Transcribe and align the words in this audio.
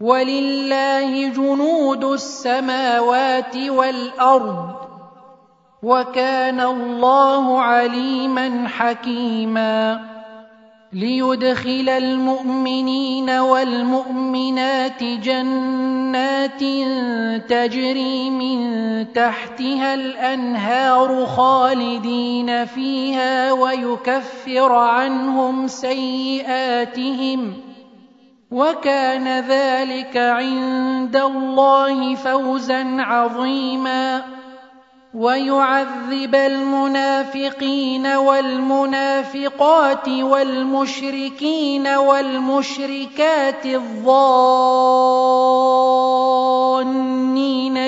ولله 0.00 1.28
جنود 1.28 2.04
السماوات 2.04 3.56
والأرض 3.56 4.70
وكان 5.82 6.60
الله 6.60 7.60
عليما 7.60 8.68
حكيما 8.68 10.00
ليدخل 10.92 11.88
المؤمنين 11.88 13.30
والمؤمنات 13.30 15.04
جنات 15.04 16.60
تجري 17.50 18.30
من 18.30 18.60
تحتها 19.12 19.94
الأنهار 19.94 21.26
خالدين 21.26 22.64
فيها 22.64 23.52
ويكفر 23.52 24.72
عنهم 24.72 25.68
سيئاتهم 25.68 27.69
وكان 28.50 29.40
ذلك 29.40 30.16
عند 30.16 31.16
الله 31.16 32.14
فوزا 32.14 32.96
عظيما. 32.98 34.22
ويعذب 35.14 36.34
المنافقين 36.34 38.06
والمنافقات 38.06 40.08
والمشركين 40.08 41.86
والمشركات 41.86 43.66
الظانين 43.66 44.30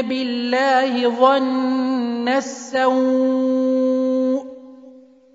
بالله 0.03 1.09
ظن 1.09 2.29
السوء. 2.29 4.12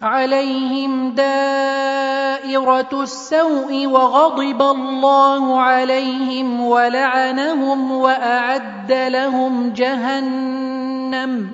عليهم 0.01 1.11
دائره 1.15 2.89
السوء 2.93 3.87
وغضب 3.87 4.61
الله 4.61 5.61
عليهم 5.61 6.61
ولعنهم 6.61 7.91
واعد 7.91 8.91
لهم 8.91 9.73
جهنم 9.73 11.51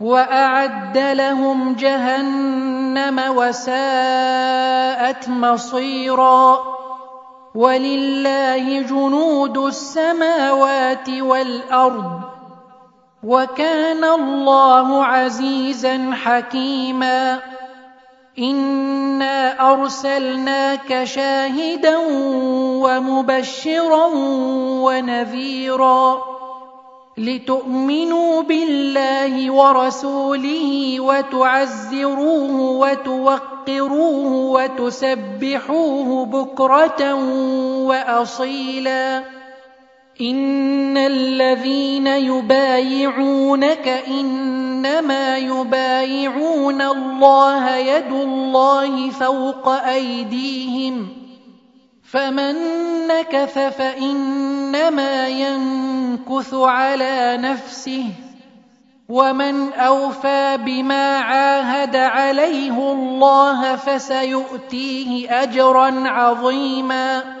واعد 0.00 0.98
لهم 0.98 1.74
جهنم 1.74 3.20
وساءت 3.36 5.28
مصيرا 5.28 6.58
ولله 7.54 8.80
جنود 8.80 9.58
السماوات 9.58 11.08
والارض 11.10 12.29
وكان 13.24 14.04
الله 14.04 15.04
عزيزا 15.04 16.10
حكيما. 16.12 17.40
انا 18.38 19.72
ارسلناك 19.72 21.04
شاهدا 21.04 21.96
ومبشرا 22.84 24.06
ونذيرا 24.84 26.22
لتؤمنوا 27.18 28.42
بالله 28.42 29.50
ورسوله 29.50 31.00
وتعزروه 31.00 32.60
وتوقروه 32.60 34.50
وتسبحوه 34.52 36.24
بكره 36.26 37.14
واصيلا 37.84 39.39
ان 40.20 40.96
الذين 40.96 42.06
يبايعونك 42.06 43.88
انما 43.88 45.38
يبايعون 45.38 46.82
الله 46.82 47.76
يد 47.76 48.12
الله 48.12 49.10
فوق 49.10 49.68
ايديهم 49.68 51.08
فمن 52.10 52.54
نكث 53.06 53.58
فانما 53.58 55.28
ينكث 55.28 56.54
على 56.54 57.38
نفسه 57.40 58.04
ومن 59.08 59.72
اوفى 59.72 60.58
بما 60.64 61.18
عاهد 61.18 61.96
عليه 61.96 62.92
الله 62.92 63.76
فسيؤتيه 63.76 65.42
اجرا 65.42 66.08
عظيما 66.08 67.40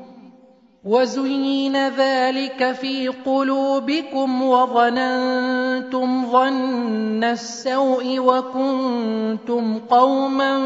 وزين 0.85 1.87
ذلك 1.87 2.71
في 2.71 3.07
قلوبكم 3.07 4.41
وظننتم 4.43 6.25
ظن 6.31 7.23
السوء 7.23 8.19
وكنتم 8.19 9.79
قوما 9.79 10.57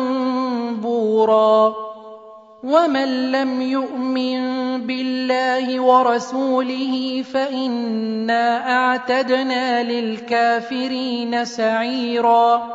بورا 0.81 1.75
ومن 2.63 3.31
لم 3.31 3.61
يؤمن 3.61 4.41
بالله 4.87 5.79
ورسوله 5.79 7.23
فإنا 7.33 8.71
أعتدنا 8.77 9.83
للكافرين 9.83 11.45
سعيرا 11.45 12.67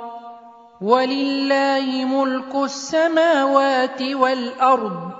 ولله 0.81 2.05
ملك 2.05 2.55
السماوات 2.55 4.03
والأرض 4.03 5.20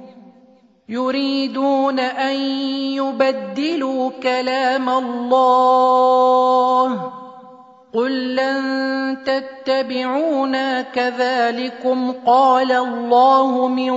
يريدون 0.91 1.99
أن 1.99 2.35
يبدلوا 2.99 4.11
كلام 4.23 4.89
الله. 4.89 5.61
قل 7.93 8.35
لن 8.35 9.17
تتبعونا 9.25 10.81
كذلكم. 10.81 12.13
قال 12.25 12.71
الله 12.71 13.67
من 13.67 13.93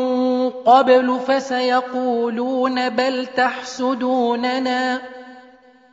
قبل 0.50 1.18
فسيقولون 1.26 2.88
بل 2.88 3.26
تحسدوننا. 3.26 5.00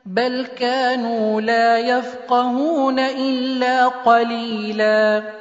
بل 0.06 0.48
كانوا 0.60 1.42
لا 1.42 1.78
يفقهون 1.78 3.00
إلا 3.00 3.88
قليلا. 3.88 5.41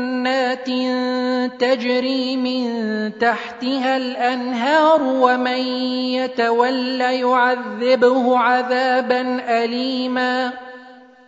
تجري 1.59 2.37
من 2.37 2.71
تحتها 3.19 3.97
الأنهار 3.97 5.03
ومن 5.03 5.61
يتول 6.17 7.01
يعذبه 7.01 8.37
عذابا 8.37 9.21
اليما. 9.63 10.53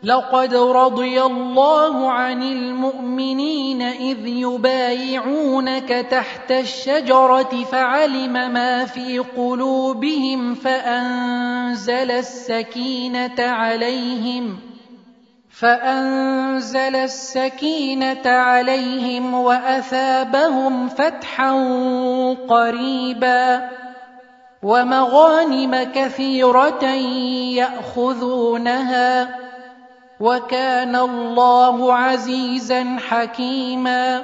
لقد 0.03 0.55
رضي 0.55 1.21
الله 1.21 2.11
عن 2.11 2.43
المؤمنين 2.43 3.81
إذ 3.81 4.27
يبايعونك 4.27 5.89
تحت 5.89 6.51
الشجرة 6.51 7.63
فعلم 7.71 8.33
ما 8.33 8.85
في 8.85 9.19
قلوبهم 9.19 10.55
فأنزل 10.55 12.11
السكينة 12.11 13.39
عليهم. 13.39 14.72
فأنزل 15.63 16.95
السكينة 16.95 18.21
عليهم 18.25 19.33
وأثابهم 19.33 20.87
فتحا 20.89 21.51
قريبا 22.49 23.69
ومغانم 24.63 25.83
كثيرة 25.95 26.83
يأخذونها 27.55 29.29
وكان 30.19 30.95
الله 30.95 31.93
عزيزا 31.93 32.97
حكيما 33.09 34.23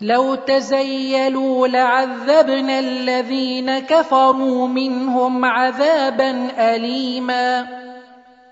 لو 0.00 0.34
تزيلوا 0.34 1.68
لعذبنا 1.68 2.78
الذين 2.78 3.78
كفروا 3.78 4.68
منهم 4.68 5.44
عذابا 5.44 6.48
اليما. 6.58 7.66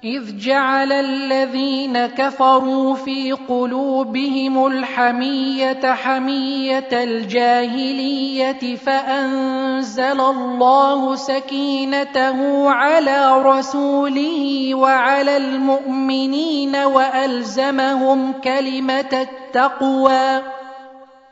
إذ 0.04 0.36
جعل 0.38 0.92
الذين 0.92 2.06
كفروا 2.06 2.94
في 2.94 3.32
قلوبهم 3.32 4.66
الحمية 4.66 5.92
حمية 5.92 6.88
الجاهلية 6.92 8.76
فأنزل 8.76 10.20
الله 10.20 11.14
سكينته 11.14 12.70
على 12.70 13.42
رسوله 13.42 14.74
وعلى 14.74 15.36
المؤمنين 15.36 16.76
وألزمهم 16.76 18.32
كلمة 18.32 19.12
التقوى. 19.12 20.42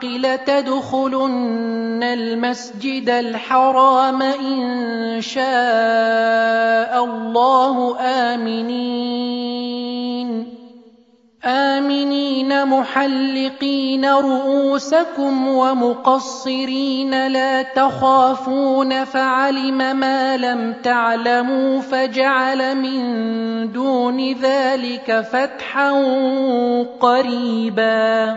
بالحق 0.00 0.04
لتدخلن 0.04 2.02
المسجد 2.02 3.08
الحرام 3.08 4.22
إن 4.22 5.20
شاء 5.20 7.04
الله 7.04 7.96
آمنين. 8.00 9.50
آمنين 11.44 12.66
محلقين 12.66 14.04
رؤوسكم 14.04 15.48
ومقصرين 15.48 17.26
لا 17.26 17.62
تخافون 17.62 19.04
فعلم 19.04 19.96
ما 19.96 20.36
لم 20.36 20.74
تعلموا 20.82 21.80
فجعل 21.80 22.76
من 22.76 23.72
دون 23.72 24.32
ذلك 24.32 25.20
فتحا 25.32 25.92
قريبا. 27.00 28.36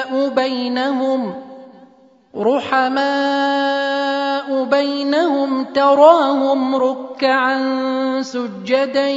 بينهم 0.35 1.33
رحماء 2.37 4.01
بينهم 4.63 5.63
تراهم 5.63 6.75
ركعا 6.75 8.21
سجدا 8.21 9.09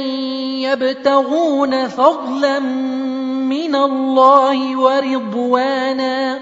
يبتغون 0.63 1.87
فضلا 1.87 2.59
من 2.59 3.75
الله 3.75 4.79
ورضوانا 4.79 6.39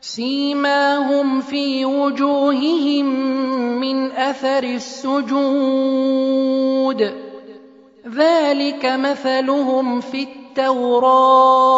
سيماهم 0.00 1.40
في 1.40 1.84
وجوههم 1.84 3.06
من 3.80 4.12
اثر 4.12 4.62
السجود 4.64 6.00
ذلك 8.08 8.84
مثلهم 8.84 10.00
في 10.00 10.22
التوراه 10.22 11.70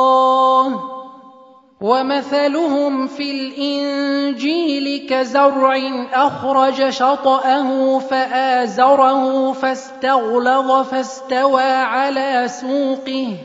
ومثلهم 1.83 3.07
في 3.07 3.31
الإنجيل 3.31 5.07
كزرع 5.11 5.79
أخرج 6.13 6.89
شطأه 6.91 7.99
فآزره 7.99 9.53
فاستغلظ 9.53 10.89
فاستوى 10.89 11.63
على 11.63 12.49
سوقه 12.49 13.37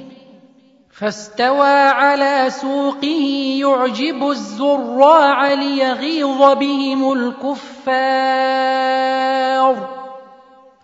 فاستوى 0.91 1.77
على 1.89 2.45
سوقه 2.49 3.57
يعجب 3.61 4.29
الزراع 4.29 5.53
ليغيظ 5.53 6.41
بهم 6.57 7.13
الكفار. 7.13 7.67